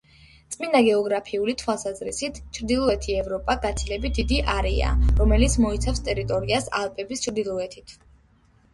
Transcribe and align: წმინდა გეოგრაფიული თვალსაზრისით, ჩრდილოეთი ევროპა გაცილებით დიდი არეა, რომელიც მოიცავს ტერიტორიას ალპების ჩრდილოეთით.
წმინდა 0.53 0.79
გეოგრაფიული 0.85 1.53
თვალსაზრისით, 1.63 2.39
ჩრდილოეთი 2.59 3.19
ევროპა 3.25 3.57
გაცილებით 3.67 4.17
დიდი 4.23 4.43
არეა, 4.57 4.97
რომელიც 5.23 5.61
მოიცავს 5.69 6.05
ტერიტორიას 6.11 6.75
ალპების 6.83 7.27
ჩრდილოეთით. 7.29 7.99